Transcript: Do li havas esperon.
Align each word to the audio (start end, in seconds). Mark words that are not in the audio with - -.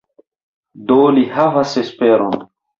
Do 0.93 0.97
li 1.19 1.27
havas 1.37 1.77
esperon. 1.85 2.37